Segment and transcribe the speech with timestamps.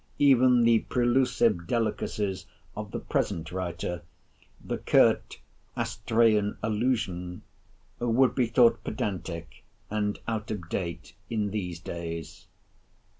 [0.17, 5.37] Even the prelusive delicacies of the present writer—the curt
[5.77, 12.47] "Astræan allusion"—would be thought pedantic, and out of date, in these days.